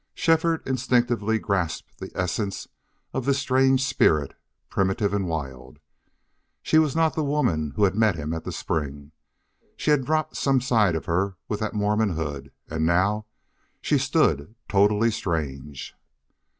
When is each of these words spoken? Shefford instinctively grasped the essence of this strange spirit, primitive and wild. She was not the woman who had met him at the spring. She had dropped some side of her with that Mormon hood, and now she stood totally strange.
Shefford 0.15 0.63
instinctively 0.67 1.37
grasped 1.37 1.99
the 1.99 2.11
essence 2.15 2.67
of 3.13 3.23
this 3.25 3.37
strange 3.37 3.85
spirit, 3.85 4.33
primitive 4.67 5.13
and 5.13 5.27
wild. 5.27 5.77
She 6.63 6.79
was 6.79 6.95
not 6.95 7.13
the 7.13 7.23
woman 7.23 7.73
who 7.75 7.83
had 7.83 7.93
met 7.93 8.15
him 8.15 8.33
at 8.33 8.43
the 8.43 8.51
spring. 8.51 9.11
She 9.75 9.91
had 9.91 10.03
dropped 10.03 10.35
some 10.35 10.59
side 10.59 10.95
of 10.95 11.05
her 11.05 11.37
with 11.47 11.59
that 11.59 11.75
Mormon 11.75 12.15
hood, 12.15 12.51
and 12.67 12.83
now 12.83 13.27
she 13.79 13.99
stood 13.99 14.55
totally 14.67 15.11
strange. 15.11 15.93